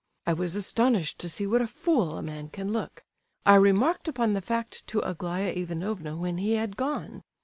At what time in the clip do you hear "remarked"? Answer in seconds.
3.53-4.07